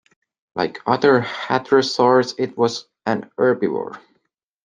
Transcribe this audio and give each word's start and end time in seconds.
Like 0.55 0.79
other 0.87 1.21
hadrosaurs, 1.21 2.33
it 2.39 2.57
was 2.57 2.87
an 3.05 3.29
herbivore. 3.37 4.01